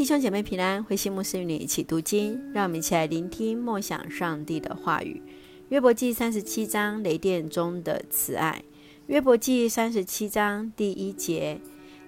[0.00, 5.22] 弟兄姐妹平安，慧馨牧师与你一起读经，让我们一起来聆听默想上帝的话语。
[5.68, 8.62] 约伯记三十七章，雷电中的慈爱。
[9.08, 11.60] 约伯记三十七章第一节，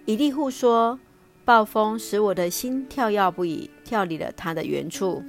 [0.06, 0.98] 以利户说
[1.44, 5.22] ：“暴风使我的心跳跃不已，跳离了他的原处。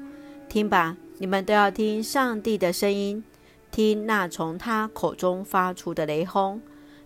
[0.47, 3.21] 听吧，你们都要听上帝的声音，
[3.71, 6.61] 听那从他口中发出的雷轰。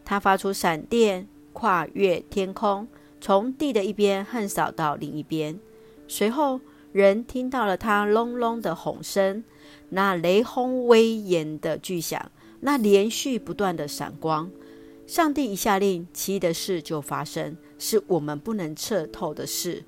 [0.05, 2.87] 他发出闪电，跨越天空。”
[3.19, 5.59] 从地的一边横扫到另一边，
[6.07, 6.59] 随后
[6.91, 9.43] 人听到了他隆隆的吼声，
[9.89, 14.49] 那雷轰威严的巨响，那连续不断的闪光。
[15.05, 19.83] 上帝一下令，奇异的事就发生，是我们不能测透的事。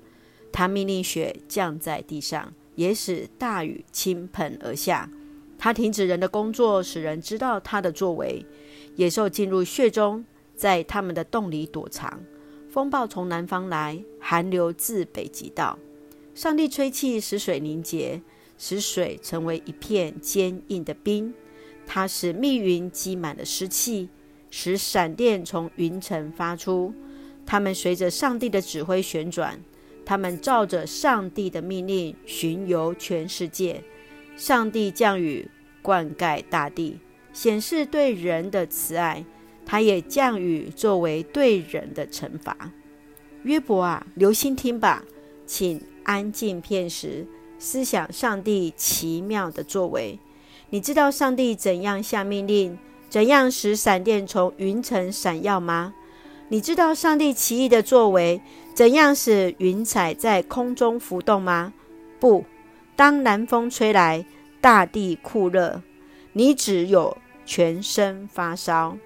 [0.52, 5.10] 他命令雪降在地上，也使大雨倾盆而下。
[5.58, 8.44] 他停止人的工作，使人知道他的作为。
[8.96, 10.24] 野兽进入穴中，
[10.56, 12.20] 在他们的洞里躲藏。
[12.70, 15.76] 风暴从南方来，寒流自北极到。
[16.34, 18.22] 上帝吹气，使水凝结，
[18.56, 21.34] 使水成为一片坚硬的冰。
[21.84, 24.08] 他使密云积满了湿气，
[24.50, 26.94] 使闪电从云层发出。
[27.44, 29.60] 他们随着上帝的指挥旋转，
[30.06, 33.82] 他们照着上帝的命令巡游全世界。
[34.36, 35.50] 上帝降雨，
[35.82, 37.00] 灌溉大地，
[37.32, 39.24] 显示对人的慈爱。
[39.70, 42.72] 他也降雨作为对人的惩罚。
[43.44, 45.04] 约伯啊，留心听吧，
[45.46, 47.24] 请安静片时，
[47.56, 50.18] 思想上帝奇妙的作为。
[50.70, 52.76] 你知道上帝怎样下命令，
[53.08, 55.94] 怎样使闪电从云层闪耀吗？
[56.48, 58.42] 你知道上帝奇异的作为，
[58.74, 61.72] 怎样使云彩在空中浮动吗？
[62.18, 62.44] 不，
[62.96, 64.26] 当南风吹来，
[64.60, 65.80] 大地酷热，
[66.32, 68.98] 你只有全身发烧。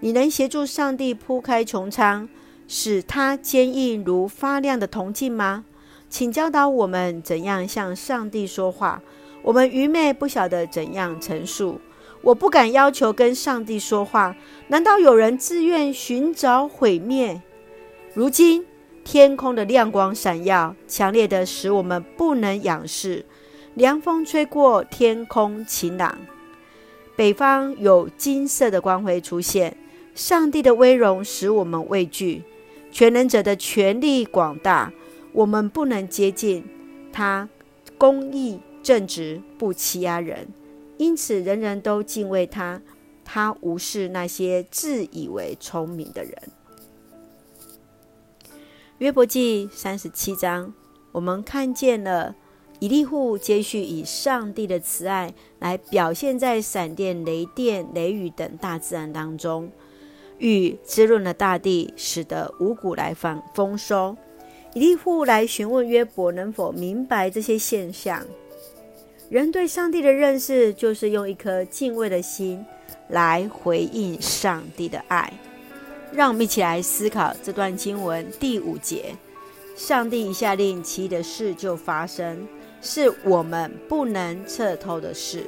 [0.00, 2.28] 你能协助上帝铺开穹苍，
[2.66, 5.64] 使它坚硬如发亮的铜镜吗？
[6.08, 9.02] 请教导我们怎样向上帝说话。
[9.42, 11.80] 我们愚昧，不晓得怎样陈述。
[12.22, 14.34] 我不敢要求跟上帝说话。
[14.68, 17.40] 难道有人自愿寻找毁灭？
[18.14, 18.64] 如今
[19.04, 23.24] 天空的亮光闪耀，强烈的使我们不能仰视。
[23.74, 26.18] 凉风吹过，天空晴朗，
[27.14, 29.76] 北方有金色的光辉出现。
[30.18, 32.42] 上帝的威荣使我们畏惧，
[32.90, 34.92] 全能者的权力广大，
[35.30, 36.64] 我们不能接近
[37.12, 37.48] 他。
[37.96, 40.48] 公义正直，不欺压人，
[40.96, 42.82] 因此人人都敬畏他。
[43.24, 46.34] 他无视那些自以为聪明的人。
[48.98, 50.74] 约伯记三十七章，
[51.12, 52.34] 我们看见了
[52.80, 59.70] 以利户接续以上帝的慈爱来表现在闪电、雷电、雷雨等大自然当中。
[60.38, 64.16] 雨滋润了大地，使得五谷来访丰收。
[64.74, 68.24] 以利户来询问约伯能否明白这些现象。
[69.28, 72.64] 人对上帝的认识，就是用一颗敬畏的心
[73.08, 75.32] 来回应上帝的爱。
[76.12, 79.14] 让我们一起来思考这段经文第五节：
[79.76, 82.46] 上帝一下令，奇异的事就发生，
[82.80, 85.44] 是我们不能测透的事。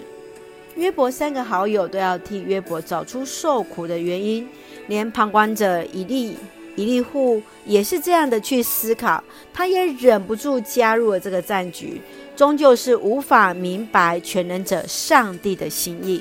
[0.76, 4.46] 约伯三个好友都要替约伯找出受苦的原因。
[4.90, 6.36] 连旁观者以利
[6.74, 9.22] 以利户也是这样的去思考，
[9.54, 12.00] 他也忍不住加入了这个战局，
[12.34, 16.20] 终究是无法明白全能者上帝的心意。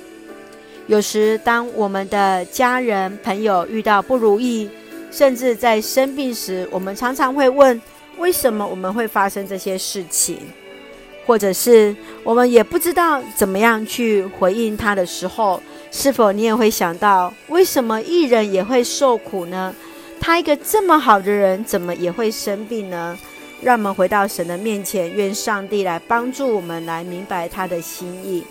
[0.85, 4.69] 有时，当我们的家人朋友遇到不如意，
[5.09, 7.81] 甚至在生病时，我们常常会问：
[8.19, 10.37] 为什么我们会发生这些事情？
[11.25, 15.59] 或者是我们也不知道怎么样去回应他的时候。
[15.91, 19.75] 是否你也会想到，为什么艺人也会受苦呢？
[20.19, 23.17] 他一个这么好的人，怎么也会生病呢？
[23.61, 28.43] 让我们回到神的面前，愿上帝来帮助我们，来明白他的心意。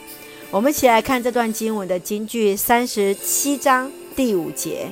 [0.50, 4.88] 我们一起来看这段经文的金句，三十七章第五节：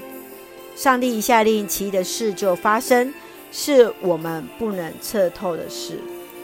[0.75, 3.13] 上帝一下令，奇异的事就发生，
[3.51, 6.01] 是我们不能测透的事。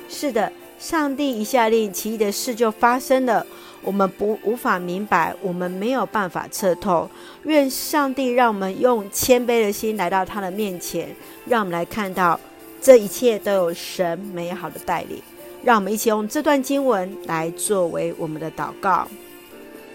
[0.08, 0.50] 是的，
[0.82, 3.46] 上帝一下令，奇异的事就发生了。
[3.84, 7.08] 我们不无法明白，我们没有办法测透。
[7.44, 11.14] 愿上帝让我们用谦卑的心来到他的面前，
[11.46, 12.38] 让我们来看到
[12.80, 15.22] 这一切都有神美好的带领。
[15.62, 19.06] 让我们一起用这段经文来作为我们的祷告。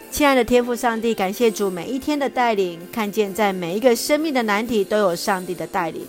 [0.09, 6.07] 亲爱的天父上帝，感谢主每一天的带领，看见在每一个生命的难题都有上帝的带领，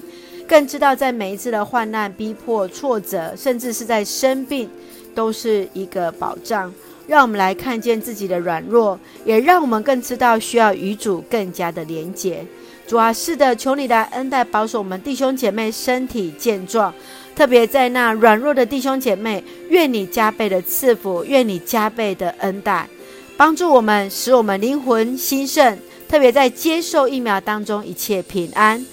[0.49, 4.69] 更知道在每一次的患难、逼迫、挫折，甚至是在生病，
[5.15, 6.73] 都是一个保障。
[7.07, 12.45] 让我们来看见自己的软弱，也让我们更知道需要与主更加的连结。
[12.87, 16.93] 主啊，是的，求你的恩待保守我们弟兄姐妹身体健壮，
[17.37, 22.89] 特别在那软弱的弟兄姐妹，愿你加倍的赐福，愿你加倍的恩待，
[23.37, 25.79] 帮助我们，使我们灵魂兴盛，
[26.09, 28.85] 特别在接受疫苗当中一切平安，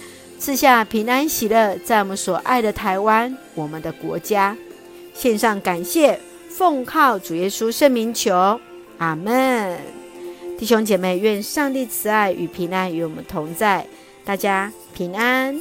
[0.46, 4.56] 赐下平安喜乐，在我们所爱的台湾，我们的国家，
[5.12, 6.20] 献上感谢，
[6.52, 8.60] 奉靠主耶稣圣名求，
[9.00, 9.76] 阿门。
[10.60, 13.88] 弟兄姐妹，愿上帝慈爱与平安与我们同在，
[14.24, 15.60] 大家平安。